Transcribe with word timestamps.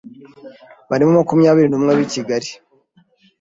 Barimo 0.89 1.11
makumyabiri 1.19 1.67
numwe 1.69 1.91
b’i 1.97 2.07
Kigali, 2.13 2.49